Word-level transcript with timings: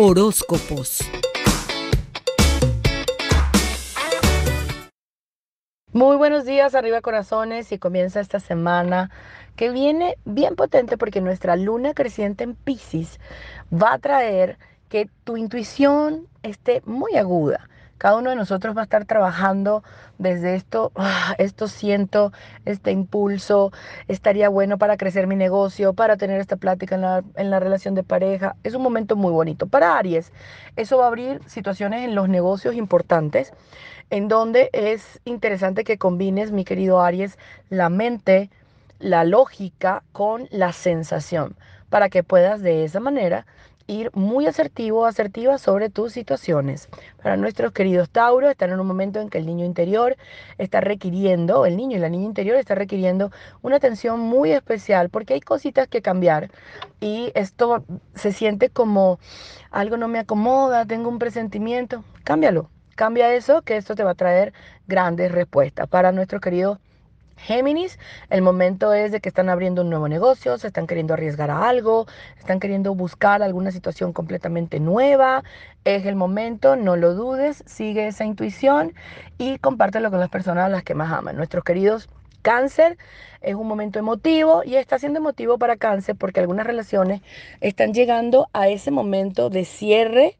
Horóscopos. 0.00 1.00
Muy 5.92 6.16
buenos 6.16 6.44
días, 6.44 6.76
arriba 6.76 7.00
corazones, 7.00 7.72
y 7.72 7.78
comienza 7.78 8.20
esta 8.20 8.38
semana 8.38 9.10
que 9.56 9.70
viene 9.70 10.16
bien 10.24 10.54
potente 10.54 10.96
porque 10.96 11.20
nuestra 11.20 11.56
luna 11.56 11.94
creciente 11.94 12.44
en 12.44 12.54
Pisces 12.54 13.18
va 13.72 13.94
a 13.94 13.98
traer 13.98 14.56
que 14.88 15.10
tu 15.24 15.36
intuición 15.36 16.28
esté 16.44 16.80
muy 16.84 17.16
aguda 17.16 17.68
cada 17.98 18.16
uno 18.16 18.30
de 18.30 18.36
nosotros 18.36 18.76
va 18.76 18.82
a 18.82 18.84
estar 18.84 19.04
trabajando 19.04 19.82
desde 20.18 20.54
esto, 20.54 20.92
ah, 20.96 21.34
esto 21.38 21.68
siento, 21.68 22.32
este 22.64 22.92
impulso, 22.92 23.72
estaría 24.06 24.48
bueno 24.48 24.78
para 24.78 24.96
crecer 24.96 25.26
mi 25.26 25.36
negocio, 25.36 25.92
para 25.92 26.16
tener 26.16 26.40
esta 26.40 26.56
plática 26.56 26.94
en 26.94 27.02
la, 27.02 27.22
en 27.36 27.50
la 27.50 27.60
relación 27.60 27.94
de 27.94 28.04
pareja. 28.04 28.56
Es 28.62 28.74
un 28.74 28.82
momento 28.82 29.16
muy 29.16 29.32
bonito. 29.32 29.66
Para 29.66 29.98
Aries, 29.98 30.32
eso 30.76 30.98
va 30.98 31.04
a 31.04 31.08
abrir 31.08 31.40
situaciones 31.46 32.04
en 32.04 32.14
los 32.14 32.28
negocios 32.28 32.74
importantes, 32.74 33.52
en 34.10 34.28
donde 34.28 34.70
es 34.72 35.20
interesante 35.24 35.84
que 35.84 35.98
combines, 35.98 36.52
mi 36.52 36.64
querido 36.64 37.00
Aries, 37.00 37.38
la 37.68 37.88
mente, 37.88 38.50
la 38.98 39.24
lógica 39.24 40.02
con 40.12 40.48
la 40.50 40.72
sensación, 40.72 41.56
para 41.90 42.08
que 42.08 42.22
puedas 42.22 42.62
de 42.62 42.84
esa 42.84 43.00
manera 43.00 43.46
ir 43.88 44.10
muy 44.14 44.46
asertivo 44.46 45.00
o 45.00 45.06
asertiva 45.06 45.58
sobre 45.58 45.90
tus 45.90 46.12
situaciones. 46.12 46.88
Para 47.20 47.36
nuestros 47.36 47.72
queridos 47.72 48.10
Tauro, 48.10 48.48
están 48.50 48.70
en 48.70 48.78
un 48.78 48.86
momento 48.86 49.20
en 49.20 49.30
que 49.30 49.38
el 49.38 49.46
niño 49.46 49.64
interior 49.64 50.16
está 50.58 50.80
requiriendo, 50.80 51.66
el 51.66 51.76
niño 51.76 51.96
y 51.96 52.00
la 52.00 52.10
niña 52.10 52.26
interior 52.26 52.56
está 52.56 52.76
requiriendo 52.76 53.32
una 53.62 53.76
atención 53.76 54.20
muy 54.20 54.52
especial 54.52 55.08
porque 55.08 55.34
hay 55.34 55.40
cositas 55.40 55.88
que 55.88 56.02
cambiar 56.02 56.50
y 57.00 57.32
esto 57.34 57.82
se 58.14 58.32
siente 58.32 58.68
como 58.68 59.18
algo 59.70 59.96
no 59.96 60.06
me 60.06 60.18
acomoda, 60.18 60.86
tengo 60.86 61.08
un 61.08 61.18
presentimiento, 61.18 62.04
cámbialo. 62.24 62.70
Cambia 62.94 63.32
eso, 63.32 63.62
que 63.62 63.76
esto 63.76 63.94
te 63.94 64.02
va 64.02 64.10
a 64.10 64.14
traer 64.16 64.52
grandes 64.88 65.30
respuestas. 65.30 65.86
Para 65.86 66.10
nuestros 66.10 66.40
queridos 66.40 66.80
Géminis, 67.38 67.98
el 68.30 68.42
momento 68.42 68.92
es 68.92 69.12
de 69.12 69.20
que 69.20 69.28
están 69.28 69.48
abriendo 69.48 69.82
un 69.82 69.90
nuevo 69.90 70.08
negocio, 70.08 70.58
se 70.58 70.66
están 70.66 70.86
queriendo 70.86 71.14
arriesgar 71.14 71.50
a 71.50 71.68
algo, 71.68 72.06
están 72.38 72.60
queriendo 72.60 72.94
buscar 72.94 73.42
alguna 73.42 73.70
situación 73.70 74.12
completamente 74.12 74.80
nueva. 74.80 75.44
Es 75.84 76.04
el 76.04 76.16
momento, 76.16 76.76
no 76.76 76.96
lo 76.96 77.14
dudes, 77.14 77.62
sigue 77.66 78.08
esa 78.08 78.24
intuición 78.24 78.92
y 79.38 79.58
compártelo 79.58 80.10
con 80.10 80.20
las 80.20 80.28
personas 80.28 80.66
a 80.66 80.68
las 80.68 80.82
que 80.82 80.94
más 80.94 81.12
aman. 81.12 81.36
Nuestros 81.36 81.64
queridos 81.64 82.08
cáncer 82.42 82.98
es 83.40 83.54
un 83.54 83.66
momento 83.66 83.98
emotivo 83.98 84.62
y 84.64 84.76
está 84.76 84.98
siendo 84.98 85.18
emotivo 85.18 85.58
para 85.58 85.76
cáncer 85.76 86.16
porque 86.16 86.40
algunas 86.40 86.66
relaciones 86.66 87.22
están 87.60 87.94
llegando 87.94 88.48
a 88.52 88.68
ese 88.68 88.90
momento 88.90 89.50
de 89.50 89.64
cierre 89.64 90.38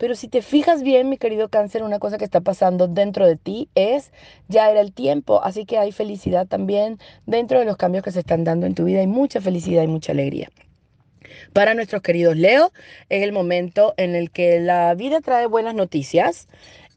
pero 0.00 0.14
si 0.14 0.28
te 0.28 0.40
fijas 0.40 0.82
bien, 0.82 1.10
mi 1.10 1.18
querido 1.18 1.50
cáncer, 1.50 1.82
una 1.82 1.98
cosa 1.98 2.16
que 2.16 2.24
está 2.24 2.40
pasando 2.40 2.88
dentro 2.88 3.26
de 3.26 3.36
ti 3.36 3.68
es, 3.74 4.12
ya 4.48 4.70
era 4.70 4.80
el 4.80 4.94
tiempo, 4.94 5.44
así 5.44 5.66
que 5.66 5.76
hay 5.76 5.92
felicidad 5.92 6.46
también 6.46 6.98
dentro 7.26 7.58
de 7.58 7.66
los 7.66 7.76
cambios 7.76 8.02
que 8.02 8.10
se 8.10 8.20
están 8.20 8.42
dando 8.42 8.64
en 8.64 8.74
tu 8.74 8.84
vida, 8.84 9.00
hay 9.00 9.06
mucha 9.06 9.42
felicidad 9.42 9.82
y 9.82 9.88
mucha 9.88 10.12
alegría. 10.12 10.48
Para 11.52 11.74
nuestros 11.74 12.00
queridos 12.00 12.38
Leo, 12.38 12.72
es 13.10 13.22
el 13.22 13.32
momento 13.32 13.92
en 13.98 14.14
el 14.14 14.30
que 14.30 14.58
la 14.60 14.94
vida 14.94 15.20
trae 15.20 15.46
buenas 15.46 15.74
noticias. 15.74 16.48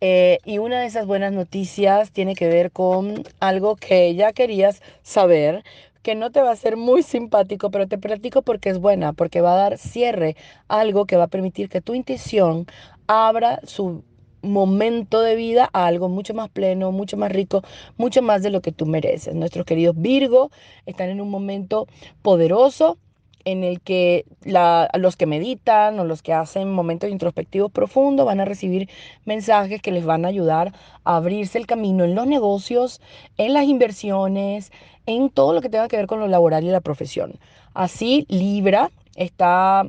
Eh, 0.00 0.38
y 0.44 0.58
una 0.58 0.80
de 0.80 0.86
esas 0.86 1.06
buenas 1.06 1.32
noticias 1.32 2.12
tiene 2.12 2.34
que 2.34 2.48
ver 2.48 2.70
con 2.70 3.24
algo 3.40 3.76
que 3.76 4.14
ya 4.14 4.32
querías 4.32 4.80
saber, 5.02 5.64
que 6.02 6.14
no 6.14 6.30
te 6.30 6.42
va 6.42 6.50
a 6.50 6.56
ser 6.56 6.76
muy 6.76 7.02
simpático, 7.02 7.70
pero 7.70 7.86
te 7.86 7.98
platico 7.98 8.42
porque 8.42 8.70
es 8.70 8.78
buena, 8.78 9.12
porque 9.12 9.40
va 9.40 9.54
a 9.54 9.56
dar 9.56 9.78
cierre 9.78 10.36
algo 10.68 11.06
que 11.06 11.16
va 11.16 11.24
a 11.24 11.28
permitir 11.28 11.68
que 11.68 11.80
tu 11.80 11.94
intuición 11.94 12.66
abra 13.06 13.60
su 13.64 14.04
momento 14.42 15.20
de 15.20 15.36
vida 15.36 15.70
a 15.72 15.86
algo 15.86 16.08
mucho 16.08 16.34
más 16.34 16.48
pleno, 16.50 16.92
mucho 16.92 17.16
más 17.16 17.30
rico, 17.30 17.62
mucho 17.96 18.22
más 18.22 18.42
de 18.42 18.50
lo 18.50 18.60
que 18.60 18.72
tú 18.72 18.86
mereces. 18.86 19.34
Nuestros 19.34 19.64
queridos 19.64 19.94
Virgo 19.96 20.50
están 20.86 21.08
en 21.10 21.20
un 21.20 21.30
momento 21.30 21.86
poderoso 22.22 22.98
en 23.44 23.64
el 23.64 23.80
que 23.80 24.24
los 24.44 25.16
que 25.16 25.26
meditan 25.26 25.98
o 25.98 26.04
los 26.04 26.22
que 26.22 26.32
hacen 26.32 26.72
momentos 26.72 27.10
introspectivos 27.10 27.72
profundos 27.72 28.26
van 28.26 28.40
a 28.40 28.44
recibir 28.44 28.88
mensajes 29.24 29.82
que 29.82 29.92
les 29.92 30.04
van 30.04 30.24
a 30.24 30.28
ayudar 30.28 30.72
a 31.04 31.16
abrirse 31.16 31.58
el 31.58 31.66
camino 31.66 32.04
en 32.04 32.14
los 32.14 32.26
negocios, 32.26 33.00
en 33.38 33.52
las 33.52 33.64
inversiones, 33.64 34.70
en 35.06 35.30
todo 35.30 35.54
lo 35.54 35.60
que 35.60 35.68
tenga 35.68 35.88
que 35.88 35.96
ver 35.96 36.06
con 36.06 36.20
lo 36.20 36.28
laboral 36.28 36.64
y 36.64 36.68
la 36.68 36.80
profesión. 36.80 37.38
Así, 37.74 38.26
Libra 38.28 38.90
está 39.16 39.86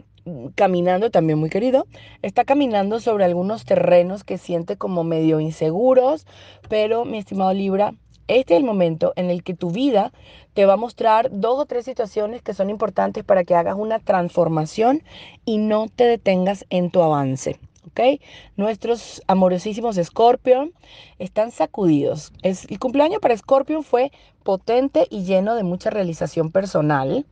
caminando, 0.56 1.12
también 1.12 1.40
muy 1.40 1.50
querido, 1.50 1.88
está 2.22 2.46
caminando 2.46 3.00
sobre 3.00 3.26
algunos 3.26 3.66
terrenos 3.66 4.24
que 4.24 4.38
siente 4.38 4.78
como 4.78 5.04
medio 5.04 5.40
inseguros, 5.40 6.26
pero 6.70 7.06
mi 7.06 7.18
estimado 7.18 7.54
Libra, 7.54 7.94
este 8.28 8.54
es 8.54 8.60
el 8.60 8.66
momento 8.66 9.14
en 9.16 9.30
el 9.30 9.44
que 9.44 9.54
tu 9.54 9.72
vida 9.72 10.14
te 10.54 10.66
va 10.66 10.74
a 10.74 10.78
mostrar 10.78 11.30
dos 11.32 11.60
o 11.60 11.66
tres 11.66 11.86
situaciones 11.86 12.42
que 12.42 12.54
son 12.54 12.70
importantes 12.70 13.24
para 13.24 13.44
que 13.44 13.56
hagas 13.56 13.76
una 13.78 14.00
transformación 14.00 15.04
y 15.46 15.58
no 15.58 15.88
te 15.94 16.06
detengas 16.06 16.66
en 16.70 16.90
tu 16.90 17.02
avance. 17.02 17.60
¿ok? 17.88 18.22
Nuestros 18.56 19.22
amorosísimos 19.28 20.00
Scorpion 20.02 20.74
están 21.20 21.52
sacudidos. 21.52 22.32
Es, 22.44 22.66
el 22.70 22.80
cumpleaños 22.80 23.20
para 23.20 23.36
Scorpion 23.36 23.84
fue 23.84 24.12
potente 24.44 25.08
y 25.10 25.24
lleno 25.24 25.56
de 25.56 25.64
mucha 25.64 25.90
realización 25.90 26.52
personal. 26.52 27.26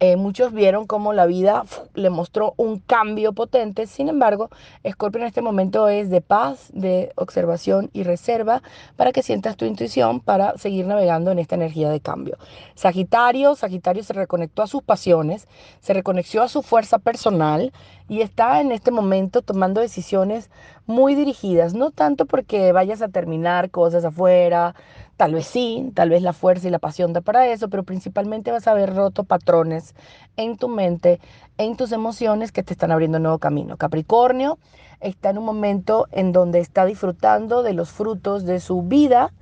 Eh, 0.00 0.14
muchos 0.14 0.52
vieron 0.52 0.86
cómo 0.86 1.12
la 1.12 1.26
vida 1.26 1.64
le 1.94 2.08
mostró 2.08 2.54
un 2.56 2.78
cambio 2.78 3.32
potente. 3.32 3.88
Sin 3.88 4.08
embargo, 4.08 4.48
Scorpio 4.88 5.20
en 5.20 5.26
este 5.26 5.42
momento 5.42 5.88
es 5.88 6.08
de 6.08 6.20
paz, 6.20 6.70
de 6.72 7.12
observación 7.16 7.90
y 7.92 8.04
reserva 8.04 8.62
para 8.94 9.10
que 9.10 9.24
sientas 9.24 9.56
tu 9.56 9.64
intuición 9.64 10.20
para 10.20 10.56
seguir 10.56 10.86
navegando 10.86 11.32
en 11.32 11.40
esta 11.40 11.56
energía 11.56 11.90
de 11.90 12.00
cambio. 12.00 12.38
Sagitario, 12.76 13.56
Sagitario 13.56 14.04
se 14.04 14.12
reconectó 14.12 14.62
a 14.62 14.68
sus 14.68 14.82
pasiones, 14.82 15.48
se 15.80 15.94
reconexió 15.94 16.42
a 16.44 16.48
su 16.48 16.62
fuerza 16.62 17.00
personal 17.00 17.72
y 18.08 18.20
está 18.20 18.60
en 18.60 18.70
este 18.70 18.92
momento 18.92 19.42
tomando 19.42 19.80
decisiones 19.80 20.48
muy 20.88 21.14
dirigidas, 21.14 21.74
no 21.74 21.92
tanto 21.92 22.26
porque 22.26 22.72
vayas 22.72 23.00
a 23.02 23.08
terminar 23.08 23.70
cosas 23.70 24.04
afuera, 24.04 24.74
Tal 25.18 25.34
vez 25.34 25.48
sí, 25.48 25.90
tal 25.96 26.10
vez 26.10 26.22
la 26.22 26.32
fuerza 26.32 26.68
y 26.68 26.70
la 26.70 26.78
pasión 26.78 27.12
da 27.12 27.20
para 27.20 27.48
eso, 27.48 27.68
pero 27.68 27.82
principalmente 27.82 28.52
vas 28.52 28.68
a 28.68 28.70
haber 28.70 28.94
roto 28.94 29.24
patrones 29.24 29.96
en 30.36 30.56
tu 30.56 30.68
mente, 30.68 31.18
en 31.56 31.76
tus 31.76 31.90
emociones 31.90 32.52
que 32.52 32.62
te 32.62 32.72
están 32.72 32.92
abriendo 32.92 33.16
un 33.16 33.24
nuevo 33.24 33.40
camino. 33.40 33.76
Capricornio 33.76 34.60
está 35.00 35.30
en 35.30 35.38
un 35.38 35.44
momento 35.44 36.06
en 36.12 36.30
donde 36.30 36.60
está 36.60 36.84
disfrutando 36.84 37.64
de 37.64 37.72
los 37.72 37.90
frutos 37.90 38.44
de 38.44 38.60
su 38.60 38.82
vida 38.82 39.32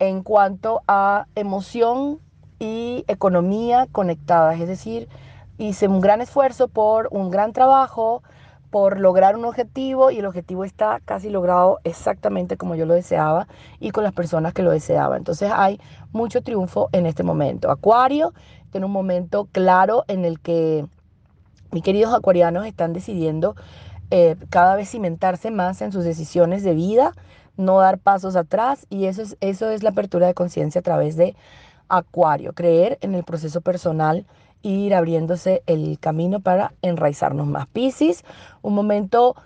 en 0.00 0.24
cuanto 0.24 0.82
a 0.88 1.26
emoción 1.36 2.18
y 2.58 3.04
economía 3.06 3.86
conectadas, 3.92 4.58
es 4.58 4.66
decir, 4.66 5.08
hice 5.56 5.86
un 5.86 6.00
gran 6.00 6.20
esfuerzo 6.20 6.66
por 6.66 7.06
un 7.12 7.30
gran 7.30 7.52
trabajo, 7.52 8.24
por 8.72 8.98
lograr 8.98 9.36
un 9.36 9.44
objetivo 9.44 10.10
y 10.10 10.20
el 10.20 10.24
objetivo 10.24 10.64
está 10.64 10.98
casi 11.04 11.28
logrado 11.28 11.78
exactamente 11.84 12.56
como 12.56 12.74
yo 12.74 12.86
lo 12.86 12.94
deseaba 12.94 13.46
y 13.80 13.90
con 13.90 14.02
las 14.02 14.14
personas 14.14 14.54
que 14.54 14.62
lo 14.62 14.70
deseaban. 14.70 15.18
Entonces 15.18 15.52
hay 15.54 15.78
mucho 16.10 16.40
triunfo 16.40 16.88
en 16.92 17.04
este 17.04 17.22
momento. 17.22 17.70
Acuario 17.70 18.32
tiene 18.70 18.86
un 18.86 18.92
momento 18.92 19.46
claro 19.52 20.04
en 20.08 20.24
el 20.24 20.40
que 20.40 20.86
mis 21.70 21.82
queridos 21.82 22.14
acuarianos 22.14 22.64
están 22.64 22.94
decidiendo 22.94 23.56
eh, 24.10 24.36
cada 24.48 24.74
vez 24.74 24.88
cimentarse 24.88 25.50
más 25.50 25.82
en 25.82 25.92
sus 25.92 26.04
decisiones 26.04 26.62
de 26.62 26.72
vida, 26.72 27.12
no 27.58 27.78
dar 27.78 27.98
pasos 27.98 28.36
atrás 28.36 28.86
y 28.88 29.04
eso 29.04 29.20
es, 29.20 29.36
eso 29.42 29.68
es 29.68 29.82
la 29.82 29.90
apertura 29.90 30.26
de 30.26 30.34
conciencia 30.34 30.78
a 30.78 30.82
través 30.82 31.16
de 31.16 31.36
Acuario, 31.90 32.54
creer 32.54 32.96
en 33.02 33.14
el 33.14 33.22
proceso 33.22 33.60
personal 33.60 34.24
ir 34.62 34.94
abriéndose 34.94 35.62
el 35.66 35.98
camino 35.98 36.40
para 36.40 36.74
enraizarnos 36.82 37.46
más. 37.46 37.66
Piscis, 37.68 38.24
un 38.62 38.74
momento 38.74 39.36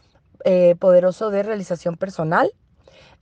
eh, 0.45 0.77
poderoso 0.79 1.31
de 1.31 1.43
realización 1.43 1.97
personal, 1.97 2.53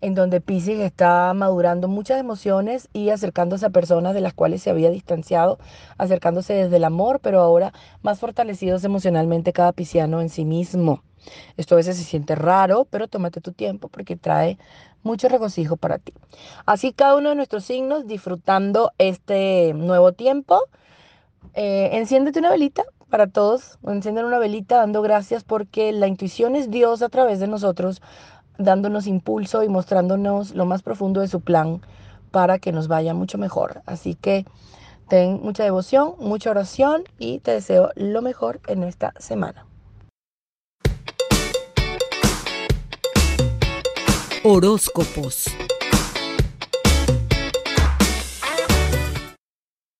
en 0.00 0.14
donde 0.14 0.40
Piscis 0.40 0.80
está 0.80 1.32
madurando 1.34 1.88
muchas 1.88 2.20
emociones 2.20 2.88
y 2.92 3.10
acercándose 3.10 3.64
a 3.64 3.70
personas 3.70 4.14
de 4.14 4.20
las 4.20 4.34
cuales 4.34 4.62
se 4.62 4.70
había 4.70 4.90
distanciado, 4.90 5.58
acercándose 5.96 6.52
desde 6.52 6.76
el 6.76 6.84
amor, 6.84 7.20
pero 7.20 7.40
ahora 7.40 7.72
más 8.02 8.20
fortalecidos 8.20 8.84
emocionalmente 8.84 9.52
cada 9.52 9.72
pisciano 9.72 10.20
en 10.20 10.28
sí 10.28 10.44
mismo. 10.44 11.02
Esto 11.56 11.74
a 11.74 11.76
veces 11.76 11.96
se 11.96 12.04
siente 12.04 12.34
raro, 12.34 12.86
pero 12.90 13.08
tómate 13.08 13.40
tu 13.40 13.52
tiempo 13.52 13.88
porque 13.88 14.16
trae 14.16 14.58
mucho 15.02 15.28
regocijo 15.28 15.76
para 15.76 15.98
ti. 15.98 16.12
Así 16.66 16.92
cada 16.92 17.16
uno 17.16 17.30
de 17.30 17.34
nuestros 17.36 17.64
signos 17.64 18.06
disfrutando 18.06 18.92
este 18.98 19.72
nuevo 19.74 20.12
tiempo 20.12 20.60
eh, 21.52 21.90
enciéndete 21.92 22.38
una 22.38 22.50
velita 22.50 22.84
para 23.10 23.26
todos, 23.26 23.78
enciendan 23.86 24.24
una 24.24 24.38
velita 24.38 24.78
dando 24.78 25.02
gracias 25.02 25.44
porque 25.44 25.92
la 25.92 26.08
intuición 26.08 26.56
es 26.56 26.70
Dios 26.70 27.02
a 27.02 27.08
través 27.08 27.38
de 27.38 27.46
nosotros, 27.46 28.02
dándonos 28.58 29.06
impulso 29.06 29.62
y 29.62 29.68
mostrándonos 29.68 30.54
lo 30.54 30.64
más 30.64 30.82
profundo 30.82 31.20
de 31.20 31.28
su 31.28 31.40
plan 31.40 31.80
para 32.30 32.58
que 32.58 32.72
nos 32.72 32.88
vaya 32.88 33.14
mucho 33.14 33.38
mejor. 33.38 33.82
Así 33.86 34.14
que 34.16 34.44
ten 35.08 35.40
mucha 35.42 35.62
devoción, 35.62 36.14
mucha 36.18 36.50
oración 36.50 37.04
y 37.18 37.38
te 37.38 37.52
deseo 37.52 37.90
lo 37.94 38.22
mejor 38.22 38.60
en 38.66 38.82
esta 38.82 39.12
semana. 39.18 39.66
Horóscopos. 44.42 45.46